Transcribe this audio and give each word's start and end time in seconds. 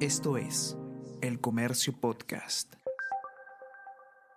Esto 0.00 0.36
es 0.36 0.76
El 1.22 1.40
Comercio 1.40 1.98
Podcast. 1.98 2.74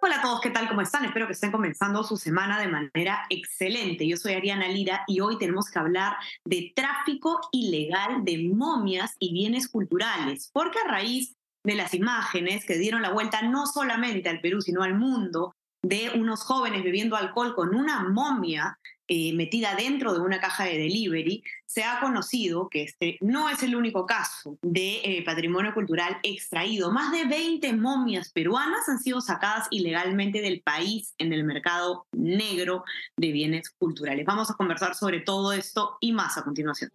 Hola 0.02 0.20
a 0.20 0.22
todos, 0.22 0.40
¿qué 0.40 0.52
tal? 0.52 0.70
¿Cómo 0.70 0.80
están? 0.80 1.04
Espero 1.04 1.28
que 1.28 1.34
estén 1.34 1.52
comenzando 1.52 2.02
su 2.06 2.16
semana 2.16 2.62
de 2.62 2.70
manera 2.70 3.26
excelente. 3.30 4.08
Yo 4.08 4.16
soy 4.16 4.36
Ariana 4.36 4.70
Lira 4.70 5.04
y 5.06 5.20
hoy 5.20 5.38
tenemos 5.38 5.70
que 5.70 5.78
hablar 5.78 6.16
de 6.46 6.72
tráfico 6.74 7.42
ilegal 7.52 8.24
de 8.24 8.50
momias 8.54 9.18
y 9.20 9.34
bienes 9.34 9.68
culturales, 9.68 10.50
porque 10.54 10.80
a 10.80 10.90
raíz 10.90 11.36
de 11.66 11.76
las 11.76 11.94
imágenes 11.94 12.64
que 12.66 12.78
dieron 12.78 13.02
la 13.02 13.12
vuelta 13.12 13.42
no 13.42 13.66
solamente 13.68 14.30
al 14.30 14.40
Perú, 14.40 14.62
sino 14.62 14.82
al 14.82 14.98
mundo, 14.98 15.58
de 15.84 16.12
unos 16.16 16.42
jóvenes 16.42 16.86
bebiendo 16.86 17.18
alcohol 17.18 17.54
con 17.54 17.76
una 17.76 18.08
momia 18.08 18.80
eh, 19.10 19.34
metida 19.34 19.76
dentro 19.76 20.14
de 20.14 20.20
una 20.20 20.40
caja 20.40 20.66
de 20.66 20.78
delivery, 20.78 21.44
se 21.66 21.84
ha 21.84 22.00
conocido 22.00 22.70
que 22.70 22.84
este 22.84 23.18
no 23.22 23.50
es 23.50 23.64
el 23.64 23.76
único 23.76 24.06
caso 24.06 24.58
de 24.62 25.02
eh, 25.04 25.24
patrimonio 25.26 25.74
cultural 25.74 26.18
extraído. 26.22 26.92
Más 26.92 27.12
de 27.12 27.26
20 27.26 27.74
momias 27.74 28.30
peruanas 28.32 28.88
han 28.88 29.00
sido 29.00 29.20
sacadas 29.20 29.68
ilegalmente 29.72 30.42
del 30.42 30.62
país 30.62 31.16
en 31.18 31.34
el 31.34 31.44
mercado 31.44 32.06
negro 32.12 32.84
de 33.18 33.32
bienes 33.32 33.72
culturales. 33.72 34.26
Vamos 34.26 34.52
a 34.52 34.54
conversar 34.54 34.94
sobre 34.94 35.22
todo 35.22 35.54
esto 35.54 35.98
y 36.00 36.12
más 36.12 36.38
a 36.38 36.44
continuación. 36.44 36.92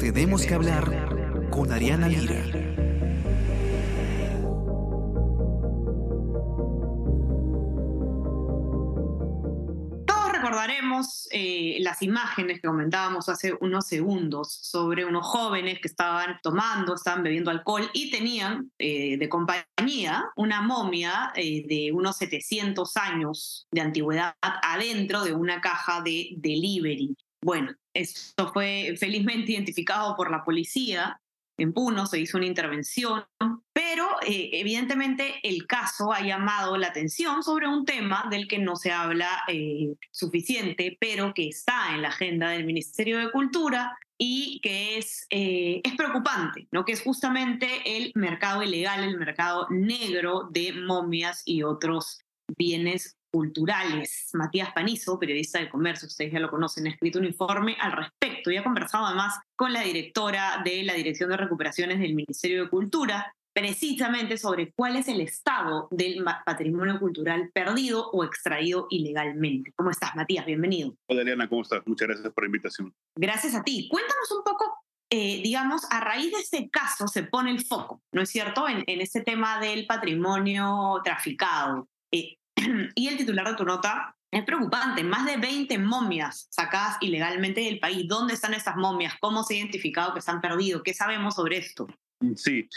Tenemos 0.00 0.44
que 0.44 0.54
hablar 0.54 1.48
con 1.50 1.70
Ariana 1.70 2.08
Lira. 2.08 2.79
Eh, 11.30 11.76
las 11.80 12.02
imágenes 12.02 12.60
que 12.60 12.68
comentábamos 12.68 13.28
hace 13.28 13.56
unos 13.60 13.86
segundos 13.86 14.52
sobre 14.52 15.04
unos 15.04 15.26
jóvenes 15.26 15.80
que 15.80 15.88
estaban 15.88 16.38
tomando, 16.42 16.94
estaban 16.94 17.22
bebiendo 17.22 17.50
alcohol 17.50 17.88
y 17.92 18.10
tenían 18.10 18.70
eh, 18.78 19.16
de 19.16 19.28
compañía 19.28 20.24
una 20.36 20.62
momia 20.62 21.32
eh, 21.34 21.64
de 21.66 21.92
unos 21.92 22.16
700 22.16 22.96
años 22.96 23.66
de 23.70 23.80
antigüedad 23.80 24.34
adentro 24.40 25.24
de 25.24 25.34
una 25.34 25.60
caja 25.60 26.00
de 26.02 26.30
delivery. 26.36 27.16
Bueno, 27.42 27.74
esto 27.94 28.52
fue 28.52 28.94
felizmente 28.98 29.52
identificado 29.52 30.14
por 30.16 30.30
la 30.30 30.44
policía 30.44 31.20
en 31.60 31.72
Puno, 31.72 32.06
se 32.06 32.18
hizo 32.18 32.38
una 32.38 32.46
intervención, 32.46 33.24
pero 33.72 34.06
eh, 34.26 34.50
evidentemente 34.54 35.40
el 35.42 35.66
caso 35.66 36.12
ha 36.12 36.22
llamado 36.22 36.76
la 36.78 36.88
atención 36.88 37.42
sobre 37.42 37.68
un 37.68 37.84
tema 37.84 38.26
del 38.30 38.48
que 38.48 38.58
no 38.58 38.76
se 38.76 38.92
habla 38.92 39.42
eh, 39.46 39.94
suficiente, 40.10 40.96
pero 40.98 41.34
que 41.34 41.48
está 41.48 41.94
en 41.94 42.02
la 42.02 42.08
agenda 42.08 42.50
del 42.50 42.64
Ministerio 42.64 43.18
de 43.18 43.30
Cultura 43.30 43.96
y 44.16 44.60
que 44.62 44.96
es, 44.96 45.26
eh, 45.30 45.80
es 45.84 45.94
preocupante, 45.96 46.66
¿no? 46.72 46.84
que 46.84 46.92
es 46.92 47.02
justamente 47.02 47.68
el 47.84 48.12
mercado 48.14 48.62
ilegal, 48.62 49.04
el 49.04 49.18
mercado 49.18 49.66
negro 49.70 50.48
de 50.50 50.72
momias 50.72 51.42
y 51.44 51.62
otros 51.62 52.20
bienes 52.56 53.19
culturales. 53.30 54.30
Matías 54.34 54.72
Panizo, 54.72 55.18
periodista 55.18 55.58
de 55.58 55.70
comercio, 55.70 56.08
ustedes 56.08 56.32
ya 56.32 56.40
lo 56.40 56.50
conocen, 56.50 56.86
ha 56.86 56.90
escrito 56.90 57.18
un 57.18 57.24
informe 57.24 57.76
al 57.80 57.92
respecto 57.92 58.50
y 58.50 58.56
ha 58.56 58.64
conversado 58.64 59.06
además 59.06 59.38
con 59.56 59.72
la 59.72 59.82
directora 59.82 60.62
de 60.64 60.82
la 60.82 60.94
Dirección 60.94 61.30
de 61.30 61.36
Recuperaciones 61.36 61.98
del 62.00 62.14
Ministerio 62.14 62.64
de 62.64 62.70
Cultura, 62.70 63.34
precisamente 63.52 64.36
sobre 64.36 64.72
cuál 64.72 64.96
es 64.96 65.08
el 65.08 65.20
estado 65.20 65.88
del 65.90 66.24
patrimonio 66.44 66.98
cultural 66.98 67.50
perdido 67.52 68.08
o 68.10 68.24
extraído 68.24 68.86
ilegalmente. 68.90 69.72
¿Cómo 69.76 69.90
estás, 69.90 70.14
Matías? 70.14 70.46
Bienvenido. 70.46 70.94
Hola, 71.08 71.22
Eliana, 71.22 71.48
¿cómo 71.48 71.62
estás? 71.62 71.82
Muchas 71.86 72.08
gracias 72.08 72.32
por 72.32 72.44
la 72.44 72.46
invitación. 72.46 72.94
Gracias 73.16 73.54
a 73.54 73.62
ti. 73.62 73.88
Cuéntanos 73.90 74.30
un 74.32 74.44
poco 74.44 74.80
eh, 75.12 75.40
digamos, 75.42 75.82
a 75.90 75.98
raíz 75.98 76.30
de 76.30 76.38
este 76.38 76.70
caso 76.70 77.08
se 77.08 77.24
pone 77.24 77.50
el 77.50 77.64
foco, 77.64 78.00
¿no 78.12 78.22
es 78.22 78.30
cierto?, 78.30 78.68
en, 78.68 78.84
en 78.86 79.00
este 79.00 79.22
tema 79.22 79.58
del 79.58 79.84
patrimonio 79.84 81.00
traficado. 81.02 81.88
Eh, 82.12 82.36
y 82.94 83.08
el 83.08 83.16
titular 83.16 83.48
de 83.48 83.54
tu 83.54 83.64
nota 83.64 84.16
es 84.30 84.44
preocupante. 84.44 85.02
Más 85.02 85.26
de 85.26 85.36
20 85.36 85.78
momias 85.78 86.46
sacadas 86.50 86.96
ilegalmente 87.00 87.62
del 87.62 87.80
país. 87.80 88.06
¿Dónde 88.06 88.34
están 88.34 88.54
esas 88.54 88.76
momias? 88.76 89.14
¿Cómo 89.20 89.42
se 89.42 89.54
ha 89.54 89.58
identificado 89.58 90.14
que 90.14 90.20
se 90.20 90.30
han 90.30 90.40
perdido? 90.40 90.82
¿Qué 90.82 90.94
sabemos 90.94 91.34
sobre 91.34 91.58
esto? 91.58 91.86
Sí, 92.36 92.68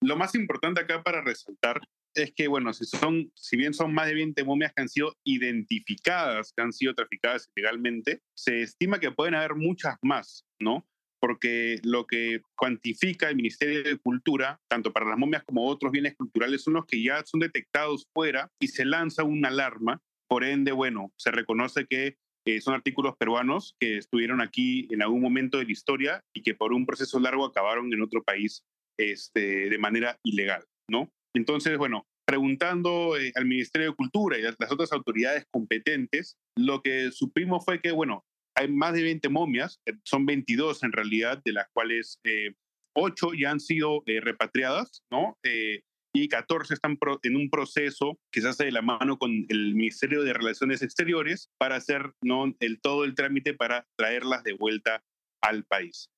lo 0.00 0.16
más 0.16 0.34
importante 0.34 0.80
acá 0.80 1.02
para 1.02 1.22
resaltar 1.22 1.80
es 2.14 2.32
que, 2.34 2.46
bueno, 2.46 2.72
si, 2.72 2.84
son, 2.84 3.32
si 3.34 3.56
bien 3.56 3.74
son 3.74 3.92
más 3.92 4.06
de 4.06 4.14
20 4.14 4.44
momias 4.44 4.72
que 4.74 4.82
han 4.82 4.88
sido 4.88 5.16
identificadas, 5.24 6.52
que 6.54 6.62
han 6.62 6.72
sido 6.72 6.94
traficadas 6.94 7.50
ilegalmente, 7.56 8.20
se 8.34 8.62
estima 8.62 9.00
que 9.00 9.10
pueden 9.10 9.34
haber 9.34 9.54
muchas 9.54 9.96
más, 10.02 10.44
¿no? 10.60 10.86
Porque 11.22 11.78
lo 11.84 12.04
que 12.04 12.42
cuantifica 12.56 13.28
el 13.28 13.36
Ministerio 13.36 13.84
de 13.84 13.96
Cultura, 13.96 14.60
tanto 14.68 14.92
para 14.92 15.06
las 15.06 15.16
momias 15.16 15.44
como 15.44 15.68
otros 15.68 15.92
bienes 15.92 16.16
culturales, 16.16 16.64
son 16.64 16.74
los 16.74 16.84
que 16.84 17.00
ya 17.00 17.22
son 17.24 17.38
detectados 17.38 18.08
fuera 18.12 18.50
y 18.60 18.66
se 18.66 18.84
lanza 18.84 19.22
una 19.22 19.48
alarma. 19.48 20.00
Por 20.28 20.42
ende, 20.42 20.72
bueno, 20.72 21.12
se 21.16 21.30
reconoce 21.30 21.86
que 21.86 22.16
eh, 22.44 22.60
son 22.60 22.74
artículos 22.74 23.14
peruanos 23.16 23.76
que 23.78 23.98
estuvieron 23.98 24.40
aquí 24.40 24.88
en 24.90 25.00
algún 25.00 25.20
momento 25.20 25.58
de 25.58 25.64
la 25.64 25.70
historia 25.70 26.24
y 26.34 26.42
que 26.42 26.56
por 26.56 26.72
un 26.72 26.86
proceso 26.86 27.20
largo 27.20 27.44
acabaron 27.44 27.92
en 27.92 28.02
otro 28.02 28.24
país 28.24 28.64
este, 28.98 29.70
de 29.70 29.78
manera 29.78 30.18
ilegal, 30.24 30.64
¿no? 30.90 31.08
Entonces, 31.36 31.78
bueno, 31.78 32.04
preguntando 32.26 33.16
eh, 33.16 33.30
al 33.36 33.44
Ministerio 33.44 33.90
de 33.90 33.96
Cultura 33.96 34.40
y 34.40 34.44
a 34.44 34.56
las 34.58 34.72
otras 34.72 34.92
autoridades 34.92 35.46
competentes, 35.52 36.36
lo 36.58 36.82
que 36.82 37.12
supimos 37.12 37.64
fue 37.64 37.80
que, 37.80 37.92
bueno, 37.92 38.24
hay 38.54 38.68
más 38.68 38.94
de 38.94 39.02
20 39.02 39.28
momias, 39.28 39.80
eh, 39.86 39.94
son 40.04 40.26
22 40.26 40.82
en 40.82 40.92
realidad, 40.92 41.40
de 41.44 41.52
las 41.52 41.68
cuales 41.72 42.18
eh, 42.24 42.54
8 42.94 43.30
ya 43.38 43.50
han 43.50 43.60
sido 43.60 44.02
eh, 44.06 44.20
repatriadas, 44.20 45.02
¿no? 45.10 45.38
Eh, 45.44 45.82
y 46.14 46.28
14 46.28 46.74
están 46.74 46.98
en 47.22 47.36
un 47.36 47.48
proceso 47.48 48.18
que 48.30 48.42
se 48.42 48.48
hace 48.48 48.66
de 48.66 48.72
la 48.72 48.82
mano 48.82 49.16
con 49.16 49.46
el 49.48 49.74
Ministerio 49.74 50.22
de 50.22 50.34
Relaciones 50.34 50.82
Exteriores 50.82 51.48
para 51.58 51.76
hacer 51.76 52.12
¿no? 52.22 52.54
el, 52.60 52.82
todo 52.82 53.04
el 53.04 53.14
trámite 53.14 53.54
para 53.54 53.86
traerlas 53.96 54.44
de 54.44 54.52
vuelta 54.52 55.02
al 55.42 55.64
país. 55.64 56.10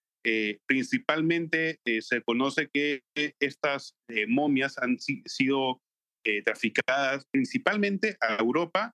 principalmente 0.66 1.78
se 2.00 2.22
conoce 2.22 2.68
que 2.74 3.02
estas 3.38 3.94
momias 4.26 4.78
han 4.78 4.98
sido 4.98 5.80
traficadas 6.44 7.24
principalmente 7.30 8.16
a 8.20 8.38
Europa, 8.42 8.90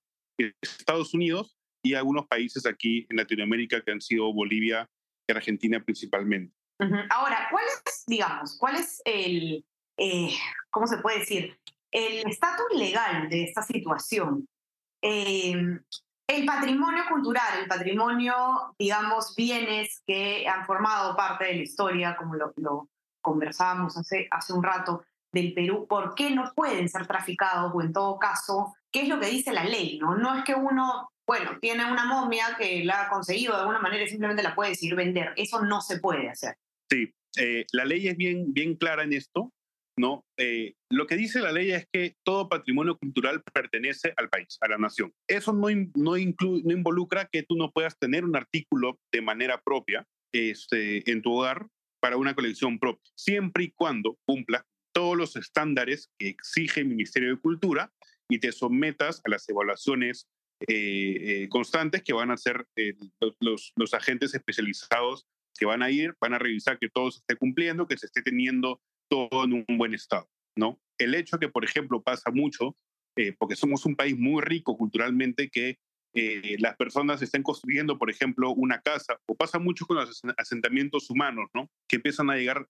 Estados 0.61 1.15
Unidos 1.15 1.55
y 1.83 1.93
algunos 1.95 2.27
países 2.27 2.65
aquí 2.65 3.05
en 3.09 3.17
Latinoamérica 3.17 3.81
que 3.81 3.91
han 3.91 4.01
sido 4.01 4.31
Bolivia 4.33 4.89
y 5.27 5.31
Argentina 5.31 5.79
principalmente. 5.83 6.53
Ahora, 7.09 7.47
¿cuál 7.51 7.63
es, 7.65 8.03
digamos, 8.07 8.57
cuál 8.57 8.75
es 8.75 9.01
el, 9.05 9.63
eh, 9.97 10.33
¿cómo 10.71 10.87
se 10.87 10.97
puede 10.97 11.19
decir? 11.19 11.59
El 11.91 12.27
estatus 12.27 12.65
legal 12.75 13.29
de 13.29 13.43
esta 13.43 13.61
situación. 13.61 14.47
Em, 15.01 15.79
el 16.27 16.45
patrimonio 16.45 17.03
cultural, 17.07 17.59
el 17.59 17.67
patrimonio, 17.67 18.75
digamos, 18.79 19.35
bienes 19.35 20.01
que 20.07 20.47
han 20.47 20.65
formado 20.65 21.15
parte 21.15 21.45
de 21.45 21.55
la 21.55 21.61
historia, 21.61 22.15
como 22.15 22.35
lo, 22.35 22.53
lo 22.57 22.89
conversábamos 23.21 23.95
hace, 23.97 24.27
hace 24.31 24.53
un 24.53 24.63
rato, 24.63 25.03
del 25.31 25.53
Perú, 25.53 25.87
¿por 25.87 26.15
qué 26.15 26.31
no 26.31 26.51
pueden 26.55 26.89
ser 26.89 27.07
traficados? 27.07 27.71
O 27.73 27.81
en 27.81 27.93
todo 27.93 28.19
caso, 28.19 28.73
¿qué 28.91 29.03
es 29.03 29.07
lo 29.09 29.19
que 29.19 29.27
dice 29.27 29.53
la 29.53 29.63
ley? 29.63 29.97
No, 29.99 30.15
no 30.15 30.35
es 30.35 30.43
que 30.43 30.55
uno 30.55 31.10
bueno, 31.27 31.57
tiene 31.59 31.89
una 31.91 32.05
momia 32.05 32.55
que 32.57 32.83
la 32.83 33.03
ha 33.03 33.09
conseguido 33.09 33.53
de 33.53 33.61
alguna 33.61 33.79
manera 33.79 34.03
y 34.03 34.07
simplemente 34.07 34.43
la 34.43 34.55
puede 34.55 34.71
decidir 34.71 34.95
vender. 34.95 35.33
Eso 35.35 35.63
no 35.63 35.81
se 35.81 35.99
puede 35.99 36.29
hacer. 36.29 36.55
Sí, 36.89 37.13
eh, 37.37 37.65
la 37.71 37.85
ley 37.85 38.07
es 38.07 38.17
bien, 38.17 38.53
bien 38.53 38.75
clara 38.75 39.03
en 39.03 39.13
esto. 39.13 39.51
¿no? 39.97 40.25
Eh, 40.37 40.73
lo 40.89 41.05
que 41.05 41.15
dice 41.15 41.41
la 41.41 41.51
ley 41.51 41.71
es 41.71 41.85
que 41.91 42.15
todo 42.23 42.49
patrimonio 42.49 42.97
cultural 42.97 43.43
pertenece 43.53 44.13
al 44.17 44.29
país, 44.29 44.57
a 44.61 44.67
la 44.67 44.77
nación. 44.77 45.13
Eso 45.27 45.53
no, 45.53 45.67
no, 45.69 46.15
no 46.15 46.17
involucra 46.17 47.27
que 47.31 47.43
tú 47.43 47.55
no 47.55 47.71
puedas 47.71 47.97
tener 47.99 48.25
un 48.25 48.35
artículo 48.35 48.99
de 49.11 49.21
manera 49.21 49.61
propia 49.61 50.07
este, 50.33 51.09
en 51.11 51.21
tu 51.21 51.33
hogar 51.33 51.67
para 52.01 52.17
una 52.17 52.33
colección 52.33 52.79
propia, 52.79 53.11
siempre 53.15 53.65
y 53.65 53.71
cuando 53.71 54.17
cumpla 54.25 54.65
todos 54.93 55.15
los 55.15 55.35
estándares 55.35 56.09
que 56.17 56.29
exige 56.29 56.81
el 56.81 56.87
Ministerio 56.87 57.29
de 57.29 57.41
Cultura 57.41 57.91
y 58.27 58.39
te 58.39 58.51
sometas 58.51 59.21
a 59.23 59.29
las 59.29 59.47
evaluaciones 59.47 60.27
eh, 60.67 61.43
eh, 61.43 61.49
constantes 61.49 62.03
que 62.03 62.13
van 62.13 62.29
a 62.29 62.37
ser 62.37 62.67
eh, 62.75 62.93
los, 63.39 63.73
los, 63.75 63.93
agentes 63.93 64.35
especializados 64.35 65.25
que 65.57 65.65
van 65.65 65.81
a 65.81 65.89
ir, 65.89 66.15
van 66.21 66.33
a 66.33 66.39
revisar 66.39 66.77
que 66.77 66.89
todo 66.89 67.09
se 67.09 67.19
esté 67.19 67.35
cumpliendo, 67.35 67.87
que 67.87 67.97
se 67.97 68.05
esté 68.05 68.21
teniendo 68.21 68.79
todo 69.09 69.43
en 69.43 69.53
un 69.53 69.77
buen 69.77 69.93
estado, 69.93 70.29
¿no? 70.55 70.79
El 70.99 71.15
hecho 71.15 71.39
que, 71.39 71.49
por 71.49 71.65
ejemplo, 71.65 72.01
pasa 72.01 72.31
mucho, 72.31 72.75
porque 73.37 73.55
somos 73.55 73.85
un 73.85 73.95
país 73.95 74.17
muy 74.17 74.41
rico 74.41 74.77
culturalmente, 74.77 75.49
que 75.49 75.77
las 76.59 76.77
personas 76.77 77.21
estén 77.21 77.43
construyendo, 77.43 77.97
por 77.97 78.09
ejemplo, 78.09 78.51
una 78.51 78.81
casa, 78.81 79.19
o 79.27 79.35
pasa 79.35 79.59
mucho 79.59 79.85
con 79.85 79.97
los 79.97 80.21
asentamientos 80.37 81.09
humanos, 81.09 81.49
¿no? 81.53 81.69
Que 81.89 81.97
empiezan 81.97 82.29
a 82.29 82.35
llegar 82.35 82.67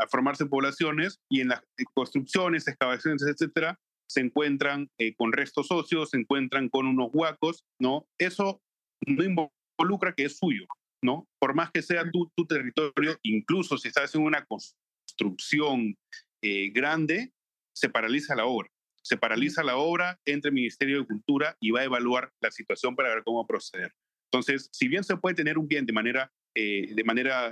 a 0.00 0.08
formarse 0.08 0.46
poblaciones 0.46 1.20
y 1.30 1.40
en 1.42 1.48
las 1.48 1.62
construcciones, 1.94 2.66
excavaciones, 2.66 3.22
etcétera, 3.22 3.78
se 4.08 4.20
encuentran 4.20 4.90
eh, 4.98 5.14
con 5.14 5.32
restos 5.32 5.70
óseos, 5.70 6.10
se 6.10 6.18
encuentran 6.18 6.68
con 6.68 6.86
unos 6.86 7.10
huacos, 7.12 7.64
¿no? 7.80 8.06
Eso 8.18 8.62
no 9.06 9.24
involucra 9.24 10.14
que 10.14 10.24
es 10.24 10.38
suyo, 10.38 10.66
¿no? 11.02 11.28
Por 11.38 11.54
más 11.54 11.70
que 11.70 11.82
sea 11.82 12.10
tu, 12.10 12.30
tu 12.36 12.46
territorio, 12.46 13.18
incluso 13.22 13.78
si 13.78 13.88
estás 13.88 14.14
en 14.14 14.22
una 14.22 14.46
construcción 14.46 15.96
eh, 16.42 16.70
grande, 16.70 17.32
se 17.74 17.88
paraliza 17.88 18.34
la 18.34 18.46
obra. 18.46 18.70
Se 19.02 19.16
paraliza 19.16 19.62
la 19.62 19.76
obra, 19.76 20.18
entre 20.24 20.48
el 20.48 20.54
Ministerio 20.54 21.00
de 21.00 21.06
Cultura 21.06 21.56
y 21.60 21.70
va 21.70 21.80
a 21.80 21.84
evaluar 21.84 22.32
la 22.40 22.50
situación 22.50 22.96
para 22.96 23.10
ver 23.14 23.22
cómo 23.22 23.46
proceder. 23.46 23.94
Entonces, 24.30 24.68
si 24.72 24.88
bien 24.88 25.04
se 25.04 25.16
puede 25.16 25.34
tener 25.34 25.58
un 25.58 25.68
bien 25.68 25.86
de 25.86 25.92
manera, 25.92 26.32
eh, 26.54 26.92
de 26.94 27.04
manera 27.04 27.50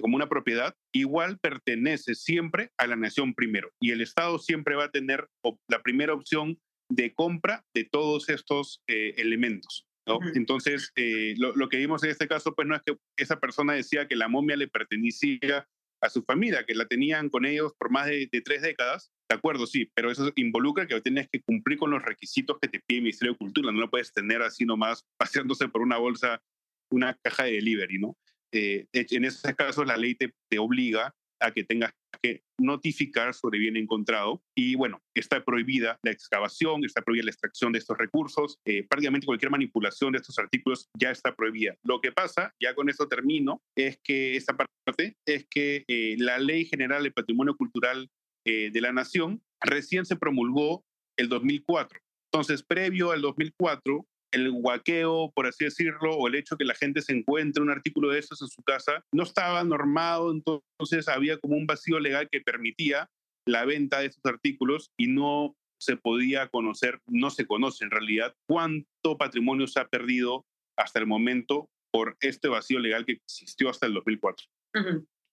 como 0.00 0.16
una 0.16 0.28
propiedad, 0.28 0.74
igual 0.92 1.38
pertenece 1.38 2.14
siempre 2.14 2.70
a 2.78 2.86
la 2.86 2.96
nación 2.96 3.34
primero. 3.34 3.70
Y 3.80 3.90
el 3.90 4.00
Estado 4.00 4.38
siempre 4.38 4.76
va 4.76 4.84
a 4.84 4.90
tener 4.90 5.28
la 5.68 5.82
primera 5.82 6.14
opción 6.14 6.58
de 6.90 7.14
compra 7.14 7.64
de 7.74 7.84
todos 7.84 8.28
estos 8.28 8.82
eh, 8.88 9.14
elementos. 9.16 9.86
Entonces, 10.34 10.90
eh, 10.96 11.34
lo, 11.36 11.68
que 11.68 11.76
vimos 11.76 12.02
en 12.02 12.10
este 12.10 12.26
caso, 12.26 12.54
pues 12.54 12.66
no 12.66 12.74
es 12.74 12.82
que 12.82 12.96
esa 13.16 13.38
persona 13.38 13.74
decía 13.74 14.08
que 14.08 14.16
la 14.16 14.28
momia 14.28 14.56
le 14.56 14.66
pertenecía 14.68 15.68
a 16.02 16.08
su 16.08 16.22
familia, 16.22 16.64
que 16.64 16.74
la 16.74 16.86
tenían 16.86 17.28
con 17.28 17.44
ellos 17.44 17.74
por 17.78 17.90
más 17.90 18.06
de, 18.06 18.28
tres 18.44 18.62
décadas. 18.62 19.12
De 19.28 19.36
acuerdo, 19.36 19.66
sí, 19.66 19.90
pero 19.94 20.10
eso 20.10 20.32
involucra 20.34 20.86
que 20.86 21.00
tienes 21.00 21.28
que 21.30 21.40
cumplir 21.42 21.78
con 21.78 21.90
los 21.90 22.02
requisitos 22.02 22.58
que 22.60 22.68
te 22.68 22.80
pide 22.80 22.98
el 22.98 23.02
Ministerio 23.02 23.34
de 23.34 23.38
Cultura. 23.38 23.70
No 23.70 23.80
lo 23.80 23.90
puedes 23.90 24.12
tener 24.12 24.42
así 24.42 24.64
nomás 24.64 25.04
paseándose 25.16 25.68
por 25.68 25.82
una 25.82 25.98
bolsa, 25.98 26.42
una 26.90 27.16
caja 27.22 27.44
de 27.44 27.52
delivery, 27.52 27.98
¿no? 27.98 28.16
En 28.52 29.24
ese 29.24 29.54
caso, 29.54 29.84
la 29.84 29.96
ley 29.96 30.14
te, 30.14 30.34
te 30.48 30.58
obliga 30.58 31.14
a 31.40 31.52
que 31.52 31.64
tengas 31.64 31.92
que 32.22 32.42
notificar 32.58 33.34
sobre 33.34 33.58
bien 33.58 33.76
encontrado. 33.76 34.42
Y 34.54 34.74
bueno, 34.74 35.02
está 35.14 35.42
prohibida 35.44 35.98
la 36.02 36.10
excavación, 36.10 36.84
está 36.84 37.02
prohibida 37.02 37.24
la 37.24 37.30
extracción 37.30 37.72
de 37.72 37.78
estos 37.78 37.96
recursos, 37.98 38.58
eh, 38.66 38.86
prácticamente 38.88 39.26
cualquier 39.26 39.50
manipulación 39.50 40.12
de 40.12 40.18
estos 40.18 40.38
artículos 40.38 40.88
ya 40.98 41.10
está 41.10 41.34
prohibida. 41.34 41.76
Lo 41.82 42.00
que 42.00 42.12
pasa, 42.12 42.54
ya 42.60 42.74
con 42.74 42.88
esto 42.88 43.08
termino, 43.08 43.62
es 43.76 43.98
que 44.04 44.36
esta 44.36 44.56
parte 44.56 45.16
es 45.26 45.46
que 45.50 45.84
eh, 45.88 46.16
la 46.18 46.38
Ley 46.38 46.66
General 46.66 47.02
de 47.02 47.10
Patrimonio 47.10 47.56
Cultural 47.56 48.08
eh, 48.46 48.70
de 48.72 48.80
la 48.80 48.92
Nación 48.92 49.42
recién 49.60 50.04
se 50.04 50.16
promulgó 50.16 50.84
el 51.18 51.28
2004. 51.28 51.98
Entonces, 52.32 52.62
previo 52.62 53.10
al 53.10 53.22
2004, 53.22 54.06
el 54.32 54.50
guaqueo, 54.50 55.30
por 55.34 55.46
así 55.46 55.64
decirlo, 55.64 56.16
o 56.16 56.28
el 56.28 56.34
hecho 56.34 56.56
que 56.56 56.64
la 56.64 56.74
gente 56.74 57.02
se 57.02 57.12
encuentre 57.12 57.62
un 57.62 57.70
artículo 57.70 58.10
de 58.10 58.18
estos 58.18 58.40
en 58.42 58.48
su 58.48 58.62
casa, 58.62 59.04
no 59.12 59.22
estaba 59.22 59.62
normado, 59.64 60.30
entonces 60.30 61.08
había 61.08 61.38
como 61.38 61.56
un 61.56 61.66
vacío 61.66 61.98
legal 62.00 62.28
que 62.30 62.40
permitía 62.40 63.08
la 63.46 63.64
venta 63.64 64.00
de 64.00 64.06
estos 64.06 64.24
artículos 64.32 64.90
y 64.96 65.08
no 65.08 65.56
se 65.80 65.96
podía 65.96 66.48
conocer, 66.48 67.00
no 67.06 67.30
se 67.30 67.46
conoce 67.46 67.84
en 67.84 67.90
realidad 67.90 68.34
cuánto 68.46 69.16
patrimonio 69.18 69.66
se 69.66 69.80
ha 69.80 69.88
perdido 69.88 70.44
hasta 70.76 70.98
el 70.98 71.06
momento 71.06 71.68
por 71.90 72.16
este 72.20 72.48
vacío 72.48 72.78
legal 72.78 73.04
que 73.04 73.12
existió 73.12 73.70
hasta 73.70 73.86
el 73.86 73.94
2004. 73.94 74.46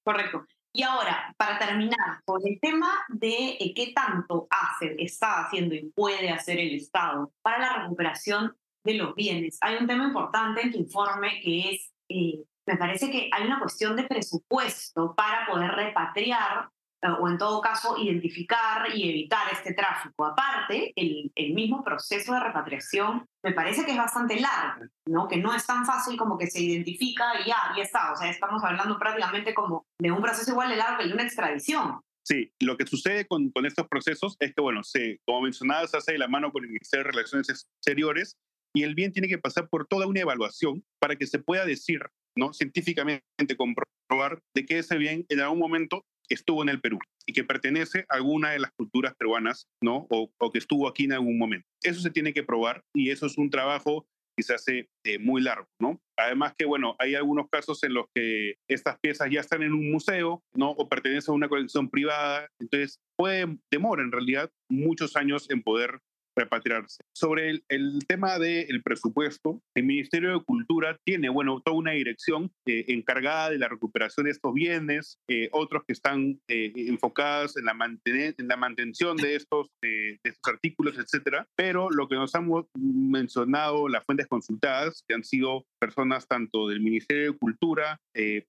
Correcto. 0.04 0.46
Y 0.74 0.84
ahora, 0.84 1.34
para 1.38 1.58
terminar, 1.58 2.22
con 2.26 2.42
el 2.46 2.60
tema 2.60 2.90
de 3.10 3.58
eh, 3.60 3.74
qué 3.76 3.94
tanto 3.94 4.48
hace, 4.50 4.96
está 5.00 5.44
haciendo 5.46 5.76
y 5.76 5.90
puede 5.90 6.30
hacer 6.30 6.60
el 6.60 6.76
Estado 6.76 7.34
para 7.42 7.60
la 7.60 7.84
recuperación 7.84 8.56
los 8.96 9.16
bienes. 9.16 9.58
Hay 9.62 9.78
un 9.78 9.88
tema 9.88 10.06
importante 10.06 10.62
en 10.62 10.72
tu 10.72 10.78
informe 10.78 11.40
que 11.42 11.72
es, 11.72 11.92
eh, 12.10 12.44
me 12.66 12.78
parece 12.78 13.10
que 13.10 13.30
hay 13.32 13.46
una 13.46 13.60
cuestión 13.60 13.96
de 13.96 14.04
presupuesto 14.04 15.16
para 15.16 15.48
poder 15.48 15.72
repatriar 15.72 16.70
eh, 17.02 17.08
o 17.20 17.30
en 17.30 17.38
todo 17.38 17.62
caso 17.62 17.96
identificar 17.98 18.88
y 18.94 19.10
evitar 19.10 19.52
este 19.52 19.74
tráfico. 19.74 20.26
Aparte, 20.26 20.94
el, 20.96 21.54
mismo 21.54 21.84
proceso 21.84 22.34
de 22.34 22.40
repatriación 22.40 23.26
me 23.44 23.52
parece 23.52 23.84
que 23.84 23.92
es 23.92 23.98
bastante 23.98 24.40
largo, 24.40 24.86
¿no? 25.08 25.28
que 25.28 25.38
no 25.38 25.54
es 25.54 25.66
tan 25.66 25.86
fácil 25.86 26.18
como 26.18 26.38
que 26.38 26.48
se 26.48 26.62
identifica 26.62 27.40
y 27.40 27.48
ya, 27.48 27.58
ya 27.76 27.84
está. 27.84 28.12
O 28.12 28.16
sea, 28.16 28.30
estamos 28.30 28.64
hablando 28.64 28.98
prácticamente 29.00 29.54
como 29.54 29.86
de 30.00 30.12
un 30.12 30.22
proceso 30.22 30.52
igual 30.52 30.70
de 30.70 30.76
largo 30.76 31.00
que 31.00 31.08
de 31.08 31.14
una 31.14 31.24
extradición. 31.24 32.00
Sí, 32.28 32.52
lo 32.60 32.76
que 32.76 32.86
sucede 32.86 33.26
con, 33.26 33.52
estos 33.66 33.88
procesos 33.88 34.36
es 34.42 34.54
que, 34.54 34.62
bueno, 34.62 34.84
se, 34.84 35.22
como 35.26 35.42
mencionabas, 35.42 35.96
hace 35.96 36.12
de 36.12 36.18
la 36.18 36.28
mano 36.28 36.52
con 36.52 36.64
el 36.64 36.70
Ministerio 36.70 37.06
de 37.06 37.12
Relaciones 37.12 37.50
Exteriores 37.50 38.38
y 38.76 38.84
el 38.84 38.96
bien 38.96 39.12
tiene 39.12 39.28
que 39.28 39.38
pasar 39.38 39.70
por 39.70 39.88
toda 39.88 40.08
una 40.08 40.22
evaluación 40.22 40.84
para 41.00 41.16
que 41.16 41.28
se 41.28 41.40
pueda 41.40 41.66
decir, 41.66 42.02
¿no? 42.36 42.54
científicamente 42.54 43.24
comprobar 43.58 44.42
de 44.56 44.66
que 44.66 44.80
ese 44.80 44.98
bien 44.98 45.26
en 45.30 45.42
algún 45.42 45.60
momento 45.60 46.06
estuvo 46.30 46.62
en 46.64 46.70
el 46.70 46.82
Perú 46.82 47.00
y 47.26 47.34
que 47.34 47.44
pertenece 47.44 48.06
a 48.10 48.16
alguna 48.16 48.52
de 48.52 48.60
las 48.60 48.72
culturas 48.72 49.14
peruanas, 49.16 49.68
¿no? 49.82 50.08
O, 50.10 50.30
que 50.52 50.60
estuvo 50.60 50.88
aquí 50.88 51.06
en 51.06 51.14
algún 51.14 51.38
momento. 51.38 51.68
Eso 51.84 52.02
se 52.02 52.10
tiene 52.10 52.34
que 52.34 52.44
probar 52.44 52.84
y 52.96 53.12
eso 53.12 53.26
es 53.26 53.38
un 53.38 53.50
trabajo 53.50 54.06
que 54.38 54.44
se 54.44 54.54
hace 54.54 54.90
eh, 55.04 55.18
muy 55.18 55.42
largo, 55.42 55.68
¿no? 55.82 56.00
Además 56.16 56.54
que, 56.58 56.66
bueno, 56.66 56.96
hay 57.00 57.16
algunos 57.16 57.48
casos 57.50 57.84
en 57.84 57.94
los 57.96 58.06
que 58.14 58.56
estas 58.70 59.00
piezas 59.00 59.30
ya 59.32 59.40
están 59.40 59.64
en 59.64 59.74
un 59.74 59.92
museo, 59.92 60.44
¿no? 60.56 60.72
O 60.72 60.88
pertenecen 60.88 61.34
a 61.34 61.36
una 61.36 61.50
colección 61.50 61.90
privada, 61.90 62.48
entonces 62.60 63.00
puede, 63.18 63.58
demora 63.72 64.04
en 64.04 64.12
realidad 64.12 64.52
muchos 64.70 65.16
años 65.16 65.50
en 65.50 65.64
poder 65.64 66.00
repatriarse. 66.38 67.04
Sobre 67.14 67.50
el, 67.50 67.64
el 67.70 68.00
tema 68.08 68.40
del 68.40 68.82
presupuesto, 68.84 69.62
el 69.76 69.84
Ministerio 69.84 70.34
de 70.34 70.44
Cultura 70.44 70.98
tiene, 71.04 71.30
bueno, 71.30 71.62
toda 71.64 71.78
una 71.78 71.92
dirección 71.92 72.52
eh, 72.66 72.86
encargada 72.90 73.50
de 73.50 73.58
la 73.58 73.68
recuperación 73.68 74.26
de 74.26 74.32
estos 74.32 74.54
bienes, 74.54 75.20
eh, 75.30 75.50
otros 75.52 75.84
que 75.86 75.94
están 75.94 76.40
eh, 76.48 76.72
enfocados 76.76 77.58
en 77.58 77.66
la, 77.66 77.76
en 78.06 78.48
la 78.48 78.58
mantención 78.58 79.18
de 79.18 79.36
estos, 79.36 79.68
de 79.82 80.20
estos 80.24 80.54
artículos, 80.54 80.98
etcétera. 80.98 81.48
Pero 81.56 81.90
lo 81.90 82.08
que 82.08 82.16
nos 82.16 82.34
han 82.36 82.50
mencionado 82.76 83.88
las 83.88 84.06
fuentes 84.06 84.28
consultadas, 84.28 85.04
que 85.08 85.16
han 85.16 85.24
sido 85.24 85.66
personas 85.80 86.28
tanto 86.28 86.68
del 86.68 86.82
Ministerio 86.82 87.32
de 87.32 87.38
Cultura, 87.38 88.00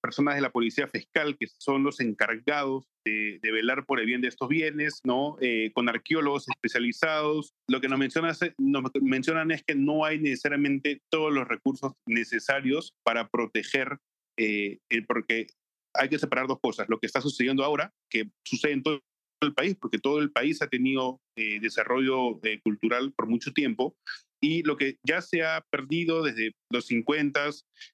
personas 0.00 0.36
de 0.36 0.40
la 0.40 0.50
Policía 0.50 0.88
Fiscal, 0.88 1.36
que 1.38 1.46
son 1.58 1.82
los 1.82 2.00
encargados 2.00 2.86
de, 3.04 3.40
velar 3.42 3.86
por 3.86 4.00
el 4.00 4.06
bien 4.06 4.20
de 4.20 4.28
estos 4.28 4.48
bienes, 4.48 5.00
¿no? 5.04 5.36
con 5.72 5.88
arqueólogos 5.88 6.46
especializados. 6.48 7.54
Lo 7.68 7.80
que 7.80 7.88
nos 7.88 7.98
mencionan, 7.98 9.50
es 9.50 9.62
que 9.64 9.74
no 9.74 10.04
hay 10.04 10.18
necesariamente 10.18 11.00
todos 11.10 11.32
los 11.32 11.48
recursos 11.48 11.92
necesarios 12.06 12.94
para 13.02 13.28
proteger, 13.28 13.98
eh, 14.38 14.78
porque 15.06 15.46
hay 15.94 16.08
que 16.08 16.18
separar 16.18 16.46
dos 16.46 16.60
cosas. 16.60 16.88
Lo 16.88 16.98
que 16.98 17.06
está 17.06 17.20
sucediendo 17.20 17.64
ahora, 17.64 17.92
que 18.10 18.30
sucede 18.44 18.72
en 18.72 18.82
todo 18.82 19.00
el 19.40 19.54
país, 19.54 19.76
porque 19.80 19.98
todo 19.98 20.18
el 20.18 20.30
país 20.32 20.62
ha 20.62 20.68
tenido 20.68 21.20
eh, 21.36 21.60
desarrollo 21.60 22.44
eh, 22.44 22.60
cultural 22.60 23.12
por 23.12 23.26
mucho 23.26 23.52
tiempo, 23.52 23.96
y 24.40 24.62
lo 24.62 24.76
que 24.76 24.98
ya 25.06 25.20
se 25.20 25.42
ha 25.42 25.64
perdido 25.70 26.22
desde 26.22 26.52
los 26.70 26.86
50, 26.86 27.50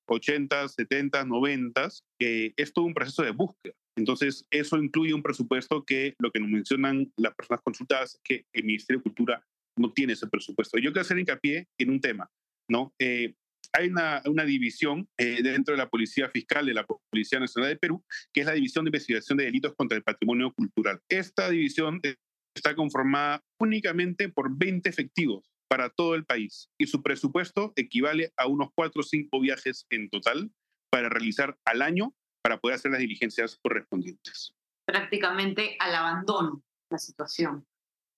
80, 0.06 0.68
70, 0.68 1.24
90, 1.24 1.88
es 2.18 2.72
todo 2.72 2.84
un 2.84 2.94
proceso 2.94 3.22
de 3.22 3.30
búsqueda. 3.30 3.74
Entonces, 3.96 4.44
eso 4.50 4.76
incluye 4.76 5.14
un 5.14 5.22
presupuesto 5.22 5.84
que 5.84 6.14
lo 6.18 6.30
que 6.30 6.40
nos 6.40 6.50
mencionan 6.50 7.12
las 7.16 7.34
personas 7.34 7.62
consultadas 7.62 8.14
es 8.14 8.20
que 8.24 8.46
el 8.52 8.64
Ministerio 8.64 8.98
de 9.00 9.04
Cultura 9.04 9.46
no 9.78 9.92
tiene 9.92 10.14
ese 10.14 10.26
presupuesto. 10.26 10.78
Yo 10.78 10.90
quiero 10.90 11.02
hacer 11.02 11.18
hincapié 11.18 11.68
en 11.78 11.90
un 11.90 12.00
tema, 12.00 12.30
¿no? 12.68 12.92
Eh, 12.98 13.34
hay 13.72 13.88
una, 13.88 14.44
división 14.44 15.08
eh, 15.18 15.42
dentro 15.42 15.72
de 15.72 15.78
la 15.78 15.88
Policía 15.88 16.28
Fiscal 16.28 16.66
de 16.66 16.74
la 16.74 16.86
Policía 16.86 17.40
Nacional 17.40 17.70
de 17.70 17.76
Perú, 17.76 18.04
que 18.32 18.40
es 18.40 18.46
la 18.46 18.52
División 18.52 18.84
de 18.84 18.90
Investigación 18.90 19.36
de 19.36 19.44
Delitos 19.44 19.74
contra 19.74 19.96
el 19.96 20.04
Patrimonio 20.04 20.52
Cultural. 20.52 21.00
Esta 21.08 21.50
división 21.50 22.00
está 22.54 22.76
conformada 22.76 23.42
únicamente 23.58 24.28
por 24.28 24.56
20 24.56 24.88
efectivos 24.88 25.50
para 25.68 25.90
todo 25.90 26.14
el 26.14 26.24
país 26.24 26.68
y 26.78 26.86
su 26.86 27.02
presupuesto 27.02 27.72
equivale 27.74 28.32
a 28.36 28.46
unos 28.46 28.68
4 28.76 29.00
o 29.00 29.02
5 29.02 29.40
viajes 29.40 29.86
en 29.90 30.08
total 30.08 30.52
para 30.90 31.08
realizar 31.08 31.58
al 31.64 31.82
año 31.82 32.14
para 32.44 32.58
poder 32.58 32.76
hacer 32.76 32.90
las 32.90 33.00
diligencias 33.00 33.58
correspondientes. 33.62 34.54
Prácticamente 34.84 35.76
al 35.80 35.94
abandono 35.94 36.62
la 36.90 36.98
situación. 36.98 37.66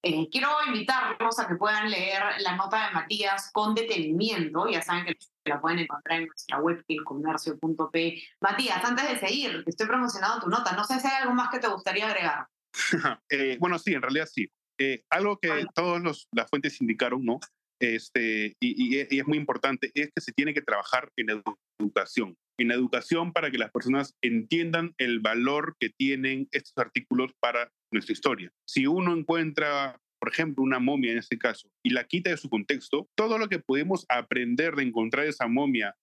Eh, 0.02 0.28
quiero 0.30 0.48
invitarlos 0.66 1.38
a 1.38 1.46
que 1.46 1.54
puedan 1.54 1.90
leer 1.90 2.22
la 2.40 2.56
nota 2.56 2.86
de 2.86 2.94
Matías 2.94 3.50
con 3.52 3.74
detenimiento. 3.74 4.68
Ya 4.68 4.82
saben 4.82 5.06
que 5.06 5.16
la 5.44 5.60
pueden 5.60 5.78
encontrar 5.78 6.20
en 6.20 6.26
nuestra 6.26 6.60
web, 6.60 6.84
elcomercio.p. 6.88 8.22
Matías, 8.40 8.84
antes 8.84 9.08
de 9.08 9.18
seguir, 9.18 9.62
estoy 9.64 9.86
promocionando 9.86 10.40
tu 10.40 10.48
nota. 10.48 10.72
No 10.72 10.84
sé 10.84 10.98
si 10.98 11.06
hay 11.06 11.22
algo 11.22 11.34
más 11.34 11.48
que 11.50 11.60
te 11.60 11.68
gustaría 11.68 12.08
agregar. 12.08 12.48
Eh, 13.30 13.56
bueno, 13.58 13.78
sí, 13.78 13.94
en 13.94 14.02
realidad 14.02 14.28
sí. 14.30 14.50
Eh, 14.78 15.04
algo 15.08 15.38
que 15.38 15.66
todas 15.74 16.26
las 16.32 16.50
fuentes 16.50 16.80
indicaron, 16.80 17.24
¿no? 17.24 17.40
Este, 17.80 18.56
y, 18.60 18.96
y, 18.96 19.18
es 19.18 19.26
muy 19.26 19.38
importante, 19.38 19.90
es 19.94 20.10
que 20.14 20.20
se 20.20 20.32
tiene 20.32 20.52
que 20.52 20.62
trabajar 20.62 21.10
en 21.16 21.42
educación. 21.78 22.36
En 22.58 22.70
educación 22.70 23.32
para 23.32 23.50
que 23.50 23.58
las 23.58 23.70
personas 23.70 24.14
entiendan 24.22 24.94
el 24.98 25.20
valor 25.20 25.76
que 25.78 25.90
tienen 25.90 26.48
estos 26.52 26.72
artículos 26.76 27.32
para 27.40 27.70
nuestra 27.92 28.12
historia. 28.12 28.50
Si 28.66 28.86
uno 28.86 29.14
encuentra, 29.16 30.00
por 30.18 30.30
ejemplo, 30.30 30.64
una 30.64 30.78
momia 30.78 31.12
en 31.12 31.18
este 31.18 31.38
caso 31.38 31.68
y 31.84 31.90
la 31.90 32.04
quita 32.04 32.30
de 32.30 32.36
su 32.36 32.48
contexto, 32.48 33.08
todo 33.14 33.38
lo 33.38 33.48
que 33.48 33.58
podemos 33.58 34.06
aprender 34.08 34.74
de 34.74 34.84
encontrar 34.84 35.26
esa 35.26 35.48
momia 35.48 35.94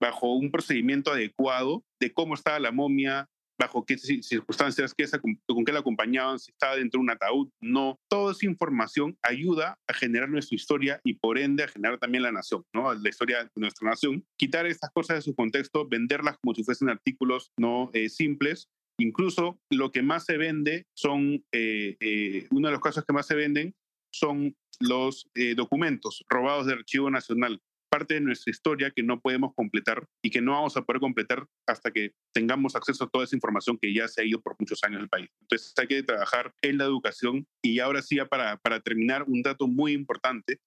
bajo 0.00 0.34
un 0.34 0.50
procedimiento 0.50 1.12
adecuado 1.12 1.84
de 2.00 2.12
cómo 2.12 2.34
estaba 2.34 2.58
la 2.58 2.72
momia, 2.72 3.28
bajo 3.58 3.84
qué 3.84 3.96
circunstancias, 3.98 4.94
qué, 4.96 5.06
con 5.46 5.64
qué 5.64 5.72
la 5.72 5.80
acompañaban, 5.80 6.38
si 6.38 6.50
estaba 6.50 6.76
dentro 6.76 6.98
de 6.98 7.02
un 7.02 7.10
ataúd, 7.10 7.50
no. 7.60 7.98
Toda 8.08 8.32
esa 8.32 8.46
información 8.46 9.16
ayuda 9.22 9.78
a 9.86 9.94
generar 9.94 10.28
nuestra 10.28 10.56
historia 10.56 11.00
y 11.04 11.14
por 11.14 11.38
ende 11.38 11.64
a 11.64 11.68
generar 11.68 11.98
también 11.98 12.22
la 12.22 12.32
nación, 12.32 12.64
¿no? 12.74 12.92
La 12.94 13.08
historia 13.08 13.44
de 13.44 13.50
nuestra 13.56 13.88
nación. 13.88 14.24
Quitar 14.38 14.66
estas 14.66 14.90
cosas 14.90 15.18
de 15.18 15.22
su 15.22 15.34
contexto, 15.34 15.88
venderlas 15.88 16.36
como 16.42 16.54
si 16.54 16.64
fuesen 16.64 16.88
artículos 16.88 17.52
no 17.58 17.90
eh, 17.92 18.08
simples. 18.08 18.68
Incluso 18.98 19.58
lo 19.70 19.90
que 19.90 20.02
más 20.02 20.24
se 20.24 20.36
vende 20.36 20.86
son, 20.94 21.44
eh, 21.52 21.96
eh, 22.00 22.46
uno 22.50 22.68
de 22.68 22.72
los 22.72 22.80
casos 22.80 23.04
que 23.04 23.12
más 23.12 23.26
se 23.26 23.34
venden 23.34 23.74
son 24.12 24.56
los 24.78 25.28
documentos 25.56 26.24
robados 26.28 26.66
del 26.66 26.78
Archivo 26.78 27.10
Nacional 27.10 27.60
parte 27.94 28.14
de 28.14 28.20
nuestra 28.20 28.50
historia 28.50 28.90
que 28.90 29.04
no 29.04 29.20
podemos 29.20 29.54
completar 29.54 30.04
y 30.20 30.28
que 30.28 30.40
no 30.40 30.50
vamos 30.50 30.76
a 30.76 30.82
poder 30.82 30.98
completar 30.98 31.46
hasta 31.64 31.92
que 31.92 32.10
tengamos 32.34 32.74
acceso 32.74 33.04
a 33.04 33.08
toda 33.08 33.22
esa 33.22 33.36
información 33.36 33.78
que 33.80 33.94
ya 33.94 34.08
se 34.08 34.20
ha 34.20 34.24
ido 34.24 34.40
por 34.40 34.56
muchos 34.58 34.82
años 34.82 34.98
del 34.98 35.08
país. 35.08 35.30
Entonces 35.42 35.72
hay 35.76 35.86
que 35.86 36.02
trabajar 36.02 36.52
en 36.60 36.78
la 36.78 36.86
educación 36.86 37.46
y 37.62 37.78
ahora 37.78 38.02
sí, 38.02 38.18
para, 38.28 38.56
para 38.56 38.80
terminar, 38.80 39.22
un 39.28 39.42
dato 39.42 39.68
muy 39.68 39.92
importante, 39.92 40.58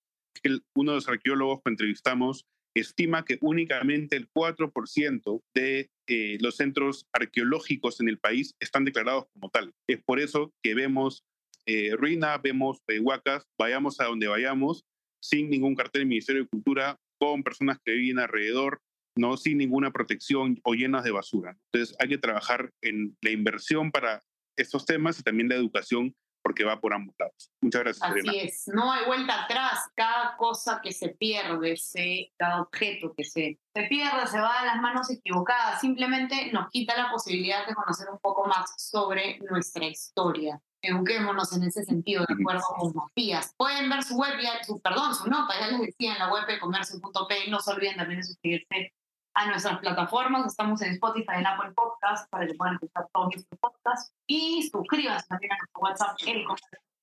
que 0.42 0.58
uno 0.74 0.92
de 0.92 0.96
los 1.00 1.10
arqueólogos 1.10 1.60
que 1.66 1.72
entrevistamos 1.72 2.46
estima 2.74 3.26
que 3.26 3.38
únicamente 3.42 4.16
el 4.16 4.30
4% 4.32 5.42
de 5.54 5.90
eh, 6.08 6.38
los 6.40 6.56
centros 6.56 7.08
arqueológicos 7.12 8.00
en 8.00 8.08
el 8.08 8.20
país 8.20 8.56
están 8.62 8.86
declarados 8.86 9.26
como 9.34 9.50
tal. 9.50 9.74
Es 9.90 10.02
por 10.02 10.22
eso 10.22 10.54
que 10.64 10.76
vemos 10.76 11.26
eh, 11.66 11.94
ruinas, 11.98 12.42
vemos 12.42 12.82
eh, 12.88 13.02
huacas, 13.02 13.46
vayamos 13.60 14.00
a 14.00 14.06
donde 14.06 14.30
vayamos, 14.30 14.86
sin 15.22 15.50
ningún 15.50 15.76
cartel 15.76 16.02
del 16.02 16.08
Ministerio 16.08 16.44
de 16.44 16.48
Cultura, 16.48 16.98
con 17.20 17.44
personas 17.44 17.78
que 17.84 17.94
viven 17.94 18.20
alrededor, 18.20 18.82
no 19.16 19.38
sin 19.38 19.58
ninguna 19.58 19.92
protección 19.92 20.60
o 20.64 20.74
llenas 20.74 21.04
de 21.04 21.12
basura. 21.12 21.58
Entonces 21.72 21.96
hay 22.00 22.10
que 22.10 22.18
trabajar 22.18 22.72
en 22.82 23.18
la 23.22 23.32
inversión 23.32 23.92
para 23.92 24.24
estos 24.56 24.86
temas 24.86 25.20
y 25.20 25.24
también 25.24 25.50
la 25.50 25.56
educación 25.56 26.16
porque 26.48 26.64
va 26.64 26.80
por 26.80 26.94
ambos 26.94 27.14
lados. 27.20 27.52
Muchas 27.62 27.82
gracias. 27.82 28.10
Así 28.10 28.40
es, 28.40 28.64
no 28.68 28.90
hay 28.90 29.06
vuelta 29.06 29.44
atrás. 29.44 29.82
Cada 29.96 30.38
cosa 30.38 30.80
que 30.82 30.94
se 30.94 31.10
pierde, 31.10 31.76
se, 31.76 32.32
cada 32.38 32.62
objeto 32.62 33.14
que 33.18 33.26
se, 33.26 33.60
se 33.76 33.84
pierde, 33.84 34.28
se 34.28 34.40
va 34.40 34.62
a 34.62 34.66
las 34.66 34.82
manos 34.82 35.12
equivocadas. 35.12 35.82
Simplemente 35.82 36.50
nos 36.54 36.70
quita 36.70 36.96
la 36.96 37.12
posibilidad 37.12 37.68
de 37.68 37.76
conocer 37.76 38.08
un 38.10 38.20
poco 38.20 38.48
más 38.48 38.74
sobre 38.78 39.40
nuestra 39.40 39.88
historia 39.88 40.62
eduquémonos 40.88 41.54
en 41.54 41.64
ese 41.64 41.84
sentido, 41.84 42.26
de 42.28 42.34
acuerdo 42.34 42.64
con 42.78 42.94
Matías. 42.96 43.54
Pueden 43.58 43.90
ver 43.90 44.04
su 44.04 44.16
web, 44.16 44.34
su, 44.66 44.80
perdón, 44.80 45.14
su 45.16 45.30
nota, 45.30 45.54
ya 45.60 45.68
les 45.68 45.82
decía 45.82 46.14
en 46.14 46.20
la 46.20 46.32
web 46.32 46.46
de 46.48 46.60
comercio.p. 46.60 47.50
No 47.50 47.60
se 47.60 47.72
olviden 47.72 47.98
también 47.98 48.20
de 48.20 48.28
suscribirse 48.28 48.94
a 49.34 49.48
nuestras 49.48 49.80
plataformas. 49.80 50.48
Estamos 50.48 50.82
en 50.82 50.94
Spotify, 50.94 51.36
en 51.38 51.48
Apple 51.48 51.72
Podcast, 51.74 52.30
para 52.30 52.48
que 52.48 52.54
puedan 52.56 52.76
escuchar 52.76 53.08
todos 53.14 53.30
nuestros 53.34 53.60
podcasts. 53.60 54.12
Y 54.28 54.68
suscríbanse 54.72 55.28
también 55.28 55.54
a 55.54 55.58
nuestro 55.58 55.82
WhatsApp, 55.82 56.18
el 56.26 56.46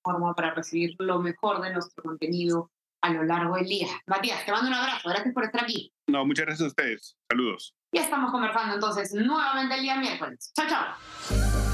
forma 0.02 0.34
para 0.34 0.52
recibir 0.54 0.94
lo 0.98 1.20
mejor 1.20 1.62
de 1.62 1.72
nuestro 1.72 2.02
contenido 2.02 2.70
a 3.02 3.10
lo 3.10 3.24
largo 3.24 3.56
del 3.56 3.66
día. 3.66 3.88
Matías, 4.06 4.44
te 4.44 4.52
mando 4.52 4.68
un 4.68 4.74
abrazo. 4.74 5.08
Gracias 5.08 5.34
por 5.34 5.44
estar 5.44 5.62
aquí. 5.62 5.92
No, 6.06 6.24
muchas 6.26 6.46
gracias 6.46 6.64
a 6.64 6.68
ustedes. 6.68 7.16
Saludos. 7.30 7.74
Ya 7.92 8.02
estamos 8.02 8.30
conversando 8.30 8.74
entonces 8.74 9.12
nuevamente 9.14 9.74
el 9.74 9.82
día 9.82 9.96
miércoles. 9.96 10.52
Chao, 10.54 10.66
chao. 10.68 11.73